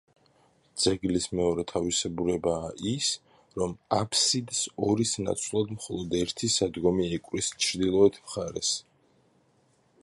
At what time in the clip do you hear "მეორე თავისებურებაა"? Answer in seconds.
1.39-2.71